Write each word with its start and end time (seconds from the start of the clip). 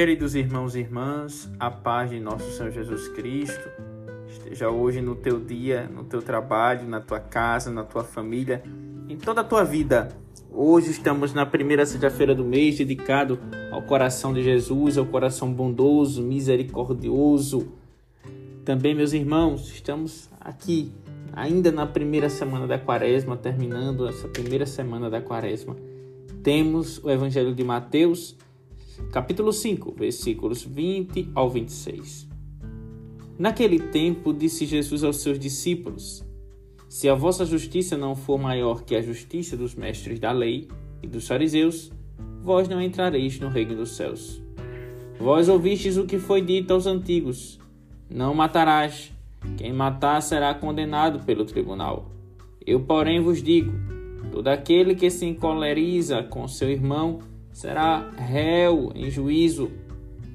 Queridos 0.00 0.34
irmãos 0.34 0.74
e 0.74 0.78
irmãs, 0.78 1.52
a 1.60 1.70
paz 1.70 2.08
de 2.08 2.18
nosso 2.18 2.50
Senhor 2.52 2.72
Jesus 2.72 3.06
Cristo 3.08 3.68
esteja 4.30 4.70
hoje 4.70 5.02
no 5.02 5.14
teu 5.14 5.38
dia, 5.38 5.90
no 5.94 6.04
teu 6.04 6.22
trabalho, 6.22 6.88
na 6.88 7.02
tua 7.02 7.20
casa, 7.20 7.70
na 7.70 7.84
tua 7.84 8.02
família, 8.02 8.62
em 9.10 9.18
toda 9.18 9.42
a 9.42 9.44
tua 9.44 9.62
vida. 9.62 10.08
Hoje 10.50 10.90
estamos 10.90 11.34
na 11.34 11.44
primeira 11.44 11.84
sexta-feira 11.84 12.34
do 12.34 12.42
mês 12.42 12.78
dedicado 12.78 13.38
ao 13.70 13.82
coração 13.82 14.32
de 14.32 14.42
Jesus, 14.42 14.96
ao 14.96 15.04
coração 15.04 15.52
bondoso, 15.52 16.22
misericordioso. 16.22 17.70
Também, 18.64 18.94
meus 18.94 19.12
irmãos, 19.12 19.70
estamos 19.70 20.30
aqui 20.40 20.90
ainda 21.30 21.70
na 21.70 21.86
primeira 21.86 22.30
semana 22.30 22.66
da 22.66 22.78
quaresma, 22.78 23.36
terminando 23.36 24.08
essa 24.08 24.26
primeira 24.28 24.64
semana 24.64 25.10
da 25.10 25.20
quaresma. 25.20 25.76
Temos 26.42 27.04
o 27.04 27.10
Evangelho 27.10 27.54
de 27.54 27.62
Mateus, 27.62 28.34
capítulo 29.12 29.52
5, 29.52 29.92
versículos 29.92 30.62
20 30.62 31.30
ao 31.34 31.50
26. 31.50 32.28
Naquele 33.38 33.78
tempo, 33.78 34.32
disse 34.32 34.66
Jesus 34.66 35.02
aos 35.02 35.22
seus 35.22 35.38
discípulos: 35.38 36.24
Se 36.88 37.08
a 37.08 37.14
vossa 37.14 37.44
justiça 37.44 37.96
não 37.96 38.14
for 38.14 38.38
maior 38.38 38.84
que 38.84 38.94
a 38.94 39.02
justiça 39.02 39.56
dos 39.56 39.74
mestres 39.74 40.20
da 40.20 40.30
lei 40.30 40.68
e 41.02 41.06
dos 41.06 41.26
fariseus, 41.26 41.90
vós 42.42 42.68
não 42.68 42.80
entrareis 42.80 43.40
no 43.40 43.48
reino 43.48 43.74
dos 43.74 43.96
céus. 43.96 44.40
Vós 45.18 45.48
ouvistes 45.48 45.96
o 45.96 46.06
que 46.06 46.18
foi 46.18 46.40
dito 46.42 46.72
aos 46.72 46.86
antigos: 46.86 47.58
Não 48.08 48.34
matarás. 48.34 49.12
Quem 49.56 49.72
matar 49.72 50.20
será 50.20 50.54
condenado 50.54 51.24
pelo 51.24 51.44
tribunal. 51.44 52.10
Eu, 52.66 52.80
porém, 52.80 53.20
vos 53.20 53.42
digo: 53.42 53.72
todo 54.30 54.48
aquele 54.48 54.94
que 54.94 55.10
se 55.10 55.26
encoleriza 55.26 56.22
com 56.22 56.46
seu 56.46 56.70
irmão 56.70 57.20
será 57.60 58.10
réu 58.16 58.90
em 58.94 59.10
juízo. 59.10 59.70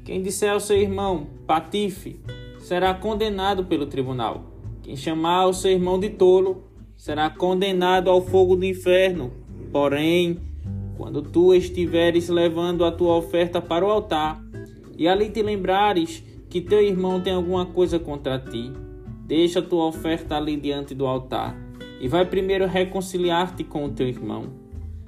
Quem 0.04 0.22
disser 0.22 0.52
ao 0.52 0.60
seu 0.60 0.78
irmão, 0.78 1.26
patife, 1.48 2.20
será 2.60 2.94
condenado 2.94 3.66
pelo 3.66 3.88
tribunal. 3.88 4.44
Quem 4.84 4.96
chamar 4.96 5.48
o 5.48 5.54
seu 5.54 5.72
irmão 5.72 6.00
de 6.00 6.12
tolo, 6.12 6.66
será 6.96 7.28
condenado 7.32 8.12
ao 8.12 8.22
fogo 8.22 8.56
do 8.56 8.64
inferno. 8.64 9.34
Porém, 9.72 10.40
quando 10.96 11.24
tu 11.24 11.52
estiveres 11.52 12.30
levando 12.30 12.86
a 12.86 12.92
tua 12.92 13.16
oferta 13.16 13.60
para 13.60 13.84
o 13.84 13.90
altar, 13.90 14.40
e 14.96 15.08
ali 15.08 15.32
te 15.32 15.42
lembrares 15.42 16.24
que 16.48 16.62
teu 16.62 16.80
irmão 16.80 17.20
tem 17.20 17.34
alguma 17.34 17.66
coisa 17.66 17.98
contra 17.98 18.38
ti, 18.38 18.72
deixa 19.26 19.58
a 19.58 19.64
tua 19.64 19.88
oferta 19.88 20.38
ali 20.38 20.56
diante 20.58 20.94
do 20.94 21.08
altar, 21.08 21.58
e 22.00 22.08
vai 22.08 22.24
primeiro 22.24 22.68
reconciliar-te 22.68 23.64
com 23.64 23.84
o 23.86 23.90
teu 23.90 24.08
irmão 24.08 24.65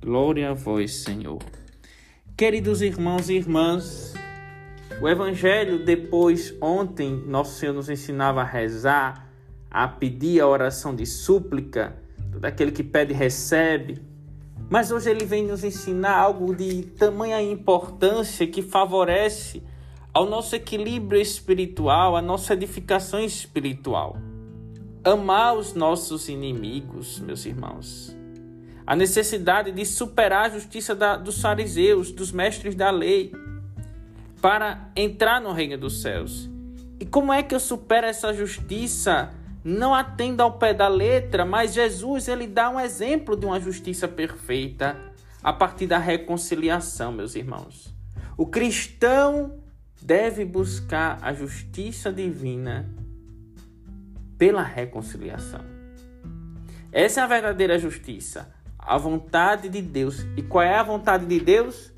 Glória 0.00 0.50
a 0.50 0.54
vós, 0.54 0.96
Senhor. 0.96 1.38
Queridos 2.36 2.82
irmãos 2.82 3.30
e 3.30 3.34
irmãs, 3.34 4.12
o 5.00 5.08
Evangelho, 5.08 5.84
depois, 5.84 6.54
ontem, 6.60 7.10
Nosso 7.26 7.58
Senhor 7.58 7.72
nos 7.72 7.88
ensinava 7.88 8.42
a 8.42 8.44
rezar, 8.44 9.26
a 9.70 9.88
pedir 9.88 10.40
a 10.40 10.46
oração 10.46 10.94
de 10.94 11.06
súplica, 11.06 11.96
daquele 12.38 12.72
que 12.72 12.84
pede 12.84 13.14
recebe. 13.14 14.00
Mas 14.68 14.90
hoje 14.90 15.10
ele 15.10 15.24
vem 15.24 15.46
nos 15.46 15.64
ensinar 15.64 16.16
algo 16.16 16.54
de 16.54 16.82
tamanha 16.82 17.40
importância 17.40 18.46
que 18.46 18.60
favorece 18.62 19.62
ao 20.12 20.26
nosso 20.26 20.54
equilíbrio 20.54 21.20
espiritual, 21.20 22.14
a 22.14 22.22
nossa 22.22 22.52
edificação 22.52 23.18
espiritual. 23.18 24.18
Amar 25.02 25.56
os 25.56 25.72
nossos 25.72 26.28
inimigos, 26.28 27.18
meus 27.18 27.46
irmãos 27.46 28.15
a 28.86 28.94
necessidade 28.94 29.72
de 29.72 29.84
superar 29.84 30.46
a 30.46 30.50
justiça 30.50 30.94
da, 30.94 31.16
dos 31.16 31.40
fariseus, 31.40 32.12
dos 32.12 32.30
mestres 32.30 32.74
da 32.76 32.90
lei, 32.90 33.32
para 34.40 34.90
entrar 34.94 35.40
no 35.40 35.52
reino 35.52 35.76
dos 35.76 36.00
céus. 36.00 36.48
E 37.00 37.04
como 37.04 37.32
é 37.32 37.42
que 37.42 37.54
eu 37.54 37.60
supero 37.60 38.06
essa 38.06 38.32
justiça? 38.32 39.34
Não 39.64 39.92
atendo 39.92 40.40
ao 40.40 40.56
pé 40.56 40.72
da 40.72 40.86
letra, 40.86 41.44
mas 41.44 41.74
Jesus 41.74 42.28
ele 42.28 42.46
dá 42.46 42.70
um 42.70 42.78
exemplo 42.78 43.36
de 43.36 43.44
uma 43.44 43.58
justiça 43.58 44.06
perfeita 44.06 44.96
a 45.42 45.52
partir 45.52 45.88
da 45.88 45.98
reconciliação, 45.98 47.10
meus 47.10 47.34
irmãos. 47.34 47.92
O 48.36 48.46
cristão 48.46 49.58
deve 50.00 50.44
buscar 50.44 51.18
a 51.20 51.32
justiça 51.32 52.12
divina 52.12 52.88
pela 54.38 54.62
reconciliação. 54.62 55.64
Essa 56.92 57.20
é 57.20 57.24
a 57.24 57.26
verdadeira 57.26 57.78
justiça 57.78 58.55
a 58.86 58.96
vontade 58.96 59.68
de 59.68 59.82
Deus. 59.82 60.24
E 60.36 60.42
qual 60.42 60.62
é 60.62 60.78
a 60.78 60.82
vontade 60.82 61.26
de 61.26 61.40
Deus? 61.40 61.92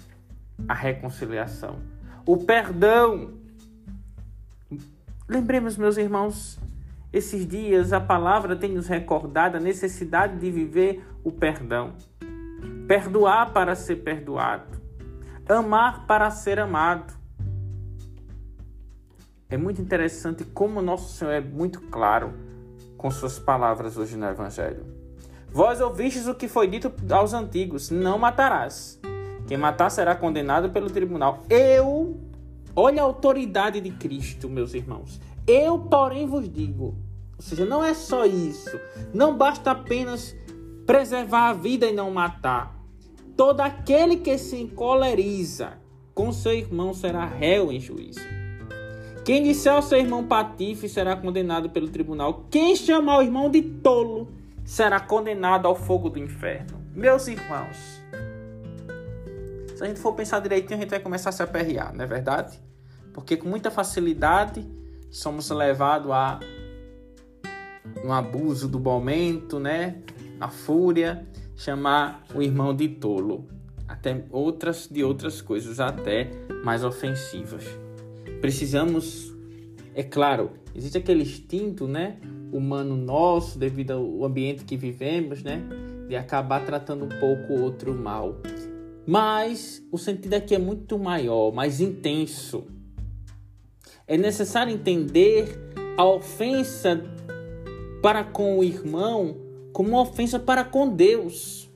A 0.67 0.75
reconciliação, 0.75 1.79
o 2.27 2.39
perdão. 2.39 3.35
Lembremos, 5.29 5.77
meus 5.77 5.99
irmãos, 5.99 6.59
esses 7.13 7.47
dias 7.47 7.93
a 7.93 8.01
palavra 8.01 8.57
tem 8.57 8.73
nos 8.73 8.89
recordado 8.89 9.57
a 9.57 9.61
necessidade 9.61 10.39
de 10.39 10.51
viver 10.51 11.07
o 11.23 11.31
perdão. 11.31 11.93
Perdoar 12.89 13.53
para 13.53 13.75
ser 13.75 13.97
perdoado. 13.97 14.79
Amar 15.49 16.07
para 16.07 16.31
ser 16.31 16.59
amado. 16.59 17.15
É 19.51 19.57
muito 19.57 19.81
interessante 19.81 20.45
como 20.45 20.83
nosso 20.83 21.17
Senhor 21.17 21.31
é 21.31 21.41
muito 21.41 21.81
claro 21.83 22.35
com 22.97 23.11
suas 23.11 23.39
palavras 23.39 23.97
hoje 23.97 24.17
no 24.17 24.27
Evangelho. 24.27 24.85
Vós 25.51 25.81
ouvistes 25.81 26.27
o 26.27 26.35
que 26.35 26.49
foi 26.49 26.67
dito 26.67 26.93
aos 27.11 27.33
antigos: 27.33 27.91
não 27.91 28.19
matarás. 28.19 29.01
Quem 29.47 29.57
matar 29.57 29.91
será 29.91 30.15
condenado 30.15 30.71
pelo 30.71 30.91
tribunal. 30.91 31.43
Eu, 31.49 32.21
olha 32.77 33.03
a 33.03 33.05
autoridade 33.07 33.81
de 33.81 33.91
Cristo, 33.91 34.49
meus 34.49 34.75
irmãos. 34.75 35.21
Eu, 35.47 35.79
porém, 35.79 36.27
vos 36.27 36.49
digo. 36.49 36.95
Ou 37.37 37.43
seja, 37.43 37.65
não 37.65 37.83
é 37.83 37.95
só 37.95 38.27
isso. 38.27 38.79
Não 39.15 39.37
basta 39.37 39.71
apenas 39.71 40.37
preservar 40.85 41.49
a 41.49 41.53
vida 41.55 41.87
e 41.87 41.93
não 41.93 42.11
matar. 42.11 42.77
Todo 43.37 43.61
aquele 43.61 44.17
que 44.17 44.37
se 44.37 44.61
encoleriza 44.61 45.79
com 46.15 46.33
seu 46.33 46.53
irmão 46.53 46.93
será 46.93 47.25
réu 47.25 47.73
em 47.73 47.81
juízo. 47.81 48.21
Quem 49.25 49.43
disser 49.43 49.73
ao 49.73 49.83
seu 49.83 49.99
irmão 49.99 50.27
patife 50.27 50.89
será 50.89 51.15
condenado 51.15 51.71
pelo 51.71 51.89
tribunal. 51.89 52.47
Quem 52.51 52.75
chamar 52.75 53.19
o 53.19 53.23
irmão 53.23 53.51
de 53.51 53.63
tolo 53.63 54.29
será 54.69 55.01
condenado 55.01 55.67
ao 55.67 55.75
fogo 55.75 56.11
do 56.11 56.19
inferno. 56.19 56.85
Meus 56.95 57.27
irmãos, 57.27 58.03
se 59.75 59.83
a 59.83 59.87
gente 59.87 59.99
for 59.99 60.13
pensar 60.13 60.41
direitinho, 60.41 60.77
a 60.79 60.83
gente 60.83 60.91
vai 60.91 61.01
começar 61.01 61.31
a 61.31 61.33
se 61.33 61.43
aperrear, 61.43 61.97
não 61.97 62.05
é 62.05 62.07
verdade? 62.07 62.61
Porque 63.15 63.35
com 63.39 63.49
muita 63.49 63.71
facilidade 63.71 64.69
somos 65.11 65.49
levados 65.49 66.11
a 66.11 66.39
um 68.05 68.13
abuso 68.13 68.69
do 68.69 68.79
momento, 68.79 69.59
né? 69.59 70.03
A 70.39 70.51
fúria, 70.51 71.27
chamar 71.57 72.23
o 72.35 72.43
irmão 72.43 72.77
de 72.77 72.89
tolo, 72.89 73.49
até 73.89 74.23
outras 74.31 74.87
de 74.87 75.03
outras 75.03 75.41
coisas 75.41 75.81
até 75.81 76.31
mais 76.63 76.85
ofensivas. 76.85 77.65
Precisamos, 78.43 79.35
é 79.95 80.03
claro, 80.03 80.51
existe 80.75 80.99
aquele 80.99 81.23
instinto, 81.23 81.89
né? 81.89 82.19
Humano 82.53 82.97
nosso, 82.97 83.59
devido 83.59 83.93
ao 83.93 84.25
ambiente 84.25 84.65
que 84.65 84.77
vivemos, 84.77 85.43
né? 85.43 85.63
De 86.09 86.17
acabar 86.17 86.65
tratando 86.65 87.05
um 87.05 87.21
pouco 87.21 87.53
o 87.53 87.63
outro 87.63 87.95
mal. 87.95 88.37
Mas 89.07 89.83
o 89.91 89.99
sentido 89.99 90.35
aqui 90.35 90.55
é 90.55 90.59
muito 90.59 90.99
maior, 90.99 91.53
mais 91.53 91.81
intenso. 91.81 92.67
É 94.07 94.17
necessário 94.17 94.73
entender 94.73 95.59
a 95.97 96.05
ofensa 96.05 97.03
para 98.03 98.23
com 98.25 98.59
o 98.59 98.65
irmão 98.65 99.37
como 99.73 99.91
uma 99.91 100.01
ofensa 100.01 100.39
para 100.39 100.65
com 100.65 100.89
Deus. 100.89 101.71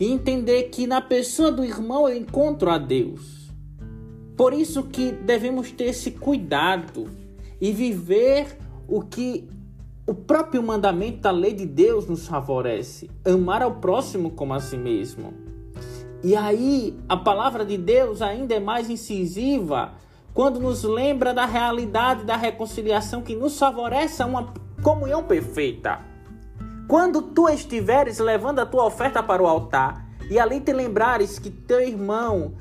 E 0.00 0.06
entender 0.06 0.64
que 0.64 0.86
na 0.86 1.00
pessoa 1.00 1.50
do 1.50 1.64
irmão 1.64 2.08
eu 2.08 2.16
encontro 2.16 2.70
a 2.70 2.78
Deus. 2.78 3.50
Por 4.36 4.52
isso 4.52 4.84
que 4.84 5.12
devemos 5.12 5.72
ter 5.72 5.86
esse 5.86 6.12
cuidado 6.12 7.10
e 7.60 7.72
viver 7.72 8.56
o 8.86 9.02
que 9.02 9.48
o 10.08 10.14
próprio 10.14 10.62
mandamento 10.62 11.18
da 11.18 11.30
lei 11.30 11.52
de 11.52 11.66
Deus 11.66 12.06
nos 12.06 12.26
favorece 12.26 13.10
amar 13.26 13.60
ao 13.60 13.74
próximo 13.74 14.30
como 14.30 14.54
a 14.54 14.58
si 14.58 14.78
mesmo. 14.78 15.34
E 16.24 16.34
aí 16.34 16.98
a 17.06 17.14
palavra 17.14 17.62
de 17.62 17.76
Deus 17.76 18.22
ainda 18.22 18.54
é 18.54 18.58
mais 18.58 18.88
incisiva 18.88 19.92
quando 20.32 20.58
nos 20.58 20.82
lembra 20.82 21.34
da 21.34 21.44
realidade 21.44 22.24
da 22.24 22.36
reconciliação 22.36 23.20
que 23.20 23.36
nos 23.36 23.58
favorece 23.58 24.22
a 24.22 24.26
uma 24.26 24.54
comunhão 24.82 25.24
perfeita. 25.24 26.00
Quando 26.88 27.20
tu 27.20 27.46
estiveres 27.46 28.18
levando 28.18 28.60
a 28.60 28.66
tua 28.66 28.86
oferta 28.86 29.22
para 29.22 29.42
o 29.42 29.46
altar 29.46 30.08
e 30.30 30.38
ali 30.38 30.58
te 30.58 30.72
lembrares 30.72 31.38
que 31.38 31.50
teu 31.50 31.82
irmão 31.82 32.54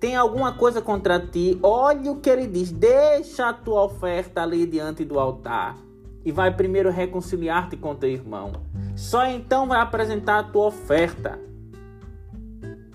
tem 0.00 0.16
alguma 0.16 0.54
coisa 0.54 0.80
contra 0.80 1.20
ti, 1.20 1.58
olhe 1.62 2.08
o 2.08 2.20
que 2.22 2.30
ele 2.30 2.46
diz: 2.46 2.72
deixa 2.72 3.50
a 3.50 3.52
tua 3.52 3.84
oferta 3.84 4.42
ali 4.42 4.64
diante 4.64 5.04
do 5.04 5.20
altar 5.20 5.83
e 6.24 6.32
vai 6.32 6.54
primeiro 6.54 6.90
reconciliar-te 6.90 7.76
com 7.76 7.94
teu 7.94 8.08
irmão. 8.08 8.52
Só 8.96 9.26
então 9.26 9.66
vai 9.66 9.80
apresentar 9.80 10.38
a 10.38 10.42
tua 10.42 10.66
oferta. 10.66 11.38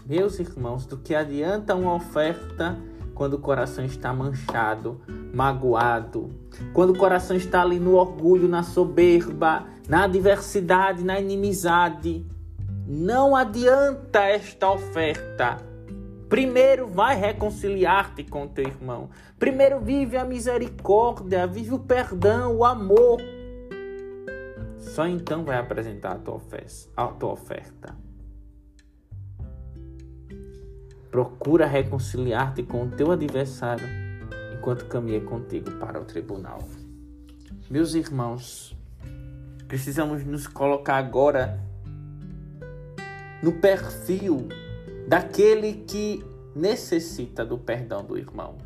Meus 0.05 0.39
irmãos, 0.39 0.85
do 0.85 0.97
que 0.97 1.13
adianta 1.13 1.75
uma 1.75 1.93
oferta 1.93 2.77
quando 3.13 3.33
o 3.35 3.39
coração 3.39 3.85
está 3.85 4.11
manchado, 4.11 5.01
magoado, 5.33 6.31
quando 6.73 6.91
o 6.91 6.97
coração 6.97 7.37
está 7.37 7.61
ali 7.61 7.79
no 7.79 7.95
orgulho, 7.95 8.47
na 8.47 8.63
soberba, 8.63 9.65
na 9.87 10.05
adversidade, 10.05 11.03
na 11.03 11.19
inimizade? 11.19 12.25
Não 12.87 13.35
adianta 13.35 14.19
esta 14.21 14.71
oferta. 14.71 15.68
Primeiro 16.29 16.85
vai 16.85 17.15
reconciliar-te 17.15 18.23
com 18.23 18.47
teu 18.47 18.65
irmão. 18.65 19.09
Primeiro 19.39 19.79
vive 19.79 20.15
a 20.15 20.23
misericórdia, 20.23 21.47
vive 21.47 21.73
o 21.73 21.79
perdão, 21.79 22.55
o 22.55 22.63
amor. 22.63 23.19
Só 24.77 25.07
então 25.07 25.43
vai 25.43 25.57
apresentar 25.57 26.11
a 26.11 26.19
tua 26.19 26.35
oferta. 26.35 26.89
A 26.95 27.07
tua 27.07 27.31
oferta. 27.31 27.95
Procura 31.09 31.65
reconciliar-te 31.65 32.61
com 32.61 32.83
o 32.83 32.91
teu 32.91 33.11
adversário 33.11 33.87
enquanto 34.55 34.85
caminha 34.85 35.21
contigo 35.21 35.71
para 35.79 35.99
o 35.99 36.05
tribunal. 36.05 36.59
Meus 37.67 37.95
irmãos, 37.95 38.77
precisamos 39.67 40.23
nos 40.23 40.45
colocar 40.45 40.97
agora 40.97 41.59
no 43.41 43.53
perfil 43.53 44.47
daquele 45.09 45.73
que 45.87 46.23
necessita 46.55 47.43
do 47.43 47.57
perdão 47.57 48.05
do 48.05 48.15
irmão. 48.15 48.57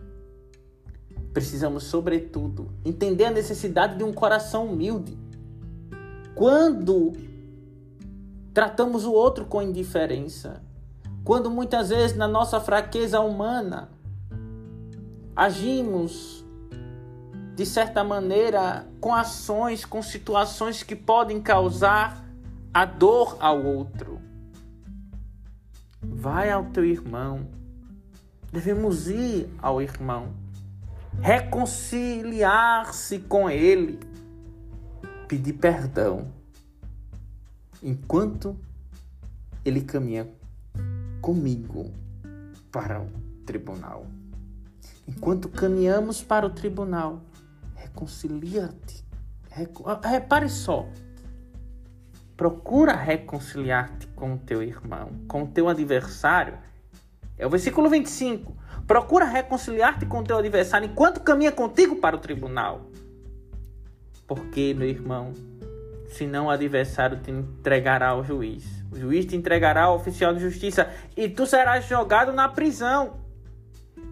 Precisamos, 1.34 1.86
sobretudo, 1.86 2.70
entender 2.84 3.24
a 3.24 3.32
necessidade 3.32 3.98
de 3.98 4.04
um 4.04 4.12
coração 4.12 4.66
humilde. 4.66 5.18
Quando 6.36 7.14
tratamos 8.54 9.06
o 9.06 9.14
outro 9.14 9.46
com 9.46 9.62
indiferença, 9.62 10.62
quando 11.24 11.50
muitas 11.50 11.88
vezes 11.88 12.18
na 12.18 12.28
nossa 12.28 12.60
fraqueza 12.60 13.22
humana 13.22 13.90
agimos 15.34 16.44
de 17.56 17.66
certa 17.66 18.04
maneira 18.04 18.86
com 19.00 19.16
ações, 19.16 19.86
com 19.86 20.02
situações 20.02 20.84
que 20.84 20.96
podem 20.96 21.40
causar 21.40 22.22
a 22.74 22.84
dor 22.84 23.38
ao 23.40 23.64
outro. 23.64 24.13
Vai 26.24 26.50
ao 26.50 26.64
teu 26.68 26.86
irmão. 26.86 27.46
Devemos 28.50 29.10
ir 29.10 29.50
ao 29.62 29.82
irmão, 29.82 30.34
reconciliar-se 31.20 33.20
com 33.20 33.50
ele, 33.50 34.00
pedir 35.28 35.52
perdão, 35.52 36.32
enquanto 37.82 38.58
ele 39.66 39.82
caminha 39.82 40.30
comigo 41.20 41.92
para 42.72 43.02
o 43.02 43.10
tribunal. 43.46 44.08
Enquanto 45.06 45.50
caminhamos 45.50 46.24
para 46.24 46.46
o 46.46 46.52
tribunal, 46.52 47.22
reconcilia-te. 47.76 49.04
Repare 50.02 50.48
só. 50.48 50.88
Procura 52.44 52.92
reconciliar-te 52.92 54.06
com 54.08 54.34
o 54.34 54.38
teu 54.38 54.62
irmão, 54.62 55.12
com 55.30 55.44
o 55.44 55.48
teu 55.48 55.70
adversário. 55.70 56.58
É 57.38 57.48
o 57.48 57.50
versículo 57.50 57.90
25. 57.90 58.54
Procura 58.86 59.24
reconciliar-te 59.24 60.06
com 60.06 60.20
o 60.20 60.24
teu 60.26 60.38
adversário 60.38 60.90
enquanto 60.90 61.22
caminha 61.22 61.54
contigo 61.54 61.96
para 62.02 62.18
o 62.18 62.20
tribunal. 62.20 62.82
Porque, 64.28 64.74
meu 64.74 64.90
irmão, 64.90 65.32
senão 66.10 66.48
o 66.48 66.50
adversário 66.50 67.18
te 67.22 67.32
entregará 67.32 68.10
ao 68.10 68.26
juiz 68.26 68.84
o 68.92 69.00
juiz 69.00 69.26
te 69.26 69.38
entregará 69.38 69.84
ao 69.84 69.96
oficial 69.96 70.34
de 70.34 70.42
justiça 70.42 70.92
e 71.16 71.30
tu 71.30 71.46
serás 71.46 71.88
jogado 71.88 72.34
na 72.34 72.50
prisão. 72.50 73.22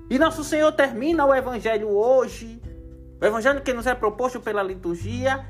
E 0.10 0.18
nosso 0.18 0.42
Senhor 0.46 0.72
termina 0.72 1.26
o 1.26 1.36
evangelho 1.36 1.90
hoje, 1.90 2.62
o 3.22 3.26
evangelho 3.26 3.60
que 3.60 3.74
nos 3.74 3.88
é 3.88 3.94
proposto 3.94 4.40
pela 4.40 4.64
liturgia, 4.64 5.46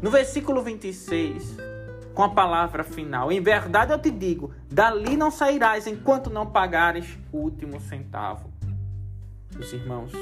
no 0.00 0.10
versículo 0.10 0.62
26, 0.62 1.71
com 2.14 2.22
a 2.22 2.28
palavra 2.28 2.84
final: 2.84 3.30
Em 3.30 3.40
verdade 3.40 3.92
eu 3.92 3.98
te 3.98 4.10
digo, 4.10 4.52
dali 4.70 5.16
não 5.16 5.30
sairás 5.30 5.86
enquanto 5.86 6.30
não 6.30 6.46
pagares 6.46 7.18
o 7.32 7.38
último 7.38 7.80
centavo. 7.80 8.52
Meus 9.54 9.72
irmãos, 9.72 10.12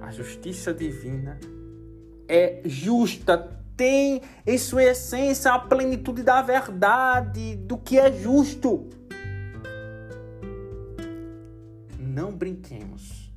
a 0.00 0.10
justiça 0.10 0.72
divina 0.74 1.38
é 2.28 2.60
justa 2.64 3.62
tem 3.76 4.22
em 4.46 4.58
sua 4.58 4.84
essência 4.84 5.52
a 5.52 5.58
plenitude 5.58 6.22
da 6.22 6.42
verdade, 6.42 7.56
do 7.56 7.76
que 7.78 7.98
é 7.98 8.12
justo. 8.12 8.88
Não 11.98 12.32
brinquemos 12.32 13.32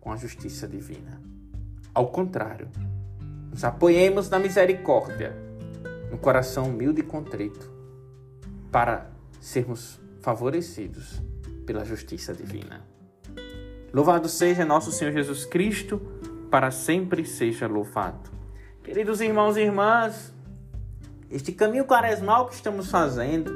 com 0.00 0.12
a 0.12 0.16
justiça 0.16 0.68
divina. 0.68 1.20
Ao 1.92 2.08
contrário, 2.08 2.68
nos 3.50 3.64
apoiemos 3.64 4.30
na 4.30 4.38
misericórdia, 4.38 5.36
no 6.14 6.18
coração 6.18 6.66
humilde 6.68 7.00
e 7.00 7.04
contrito, 7.04 7.68
para 8.70 9.10
sermos 9.40 10.00
favorecidos 10.20 11.20
pela 11.66 11.84
justiça 11.84 12.32
divina. 12.32 12.86
Louvado 13.92 14.28
seja 14.28 14.64
nosso 14.64 14.92
Senhor 14.92 15.10
Jesus 15.10 15.44
Cristo, 15.44 16.00
para 16.52 16.70
sempre 16.70 17.24
seja 17.24 17.66
louvado. 17.66 18.30
Queridos 18.84 19.20
irmãos 19.20 19.56
e 19.56 19.62
irmãs, 19.62 20.32
este 21.28 21.50
caminho 21.50 21.84
quaresmal 21.84 22.46
que 22.46 22.54
estamos 22.54 22.88
fazendo 22.88 23.52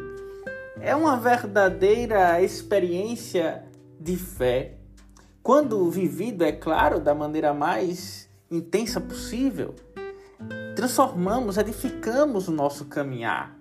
é 0.81 0.97
uma 0.97 1.17
verdadeira 1.17 2.43
experiência 2.43 3.63
de 4.01 4.17
fé. 4.17 4.79
Quando 5.45 5.89
vivido, 5.93 6.43
é 6.43 6.51
claro, 6.51 6.99
da 6.99 7.15
maneira 7.15 7.55
mais 7.55 8.29
intensa 8.51 9.01
possível, 9.01 9.77
transformamos, 10.79 11.59
edificamos 11.59 12.47
o 12.47 12.53
nosso 12.53 12.85
caminhar, 12.85 13.53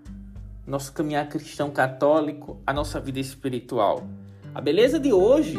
nosso 0.68 0.94
caminhar 0.94 1.28
cristão 1.28 1.72
católico, 1.72 2.62
a 2.64 2.72
nossa 2.72 3.00
vida 3.00 3.20
espiritual. 3.20 4.08
A 4.54 4.62
beleza 4.62 5.00
de 5.00 5.12
hoje, 5.12 5.58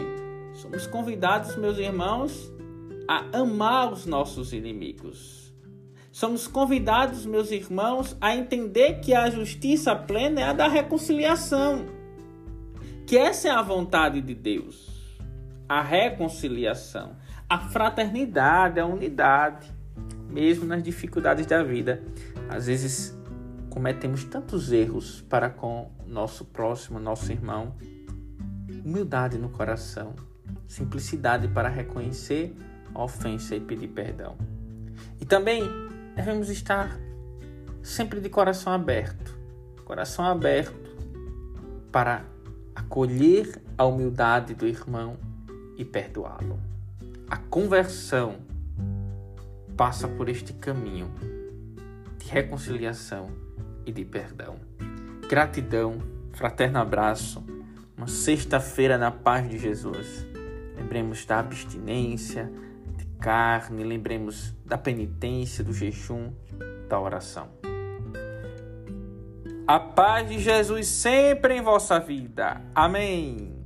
somos 0.55 0.87
convidados, 0.87 1.57
meus 1.57 1.77
irmãos, 1.77 2.49
a 3.09 3.25
amar 3.37 3.93
os 3.93 4.07
nossos 4.07 4.53
inimigos 4.53 5.53
Somos 6.13 6.47
convidados, 6.47 7.27
meus 7.27 7.51
irmãos, 7.51 8.17
a 8.21 8.37
entender 8.37 9.01
que 9.01 9.13
a 9.13 9.29
justiça 9.29 9.97
plena 9.97 10.41
é 10.41 10.45
a 10.45 10.53
da 10.53 10.69
reconciliação. 10.69 11.87
Que 13.05 13.19
essa 13.19 13.49
é 13.49 13.51
a 13.51 13.63
vontade 13.63 14.21
de 14.21 14.35
Deus. 14.35 15.19
A 15.69 15.83
reconciliação, 15.83 17.17
a 17.49 17.59
fraternidade, 17.59 18.79
a 18.79 18.87
unidade, 18.87 19.78
mesmo 20.29 20.65
nas 20.67 20.83
dificuldades 20.83 21.47
da 21.47 21.63
vida. 21.63 22.03
Às 22.49 22.67
vezes 22.67 23.17
cometemos 23.71 24.25
tantos 24.25 24.73
erros 24.73 25.25
para 25.29 25.51
com 25.51 25.91
nosso 26.07 26.45
próximo, 26.45 26.99
nosso 26.99 27.31
irmão. 27.33 27.75
Humildade 28.85 29.39
no 29.39 29.49
coração, 29.49 30.15
simplicidade 30.67 31.49
para 31.49 31.69
reconhecer 31.69 32.55
a 32.95 33.03
ofensa 33.03 33.55
e 33.55 33.61
pedir 33.61 33.89
perdão. 33.89 34.37
E 35.21 35.25
também 35.25 35.63
devemos 36.15 36.49
estar 36.49 36.99
sempre 37.83 38.21
de 38.21 38.29
coração 38.29 38.73
aberto 38.73 39.39
coração 39.89 40.27
aberto 40.27 40.95
para 41.91 42.23
acolher 42.75 43.59
a 43.79 43.87
humildade 43.87 44.53
do 44.53 44.67
irmão 44.67 45.17
e 45.79 45.85
perdoá-lo. 45.85 46.61
A 47.27 47.39
conversão 47.39 48.37
passa 49.79 50.09
por 50.09 50.29
este 50.29 50.53
caminho 50.53 51.09
de 52.19 52.29
reconciliação 52.29 53.31
e 53.87 53.93
de 53.93 54.05
perdão. 54.05 54.57
Gratidão, 55.31 55.99
fraterno 56.33 56.81
abraço, 56.81 57.47
uma 57.97 58.09
sexta-feira 58.09 58.99
na 58.99 59.13
paz 59.13 59.49
de 59.49 59.57
Jesus. 59.57 60.27
Lembremos 60.77 61.25
da 61.25 61.39
abstinência, 61.39 62.51
carne, 63.21 63.85
lembremos 63.85 64.53
da 64.67 64.77
penitência, 64.77 65.63
do 65.63 65.73
jejum, 65.73 66.33
da 66.89 66.99
oração. 66.99 67.49
A 69.65 69.79
paz 69.79 70.29
de 70.29 70.41
Jesus 70.41 70.89
sempre 70.89 71.55
em 71.55 71.63
vossa 71.63 72.01
vida. 72.01 72.61
Amém. 72.75 73.58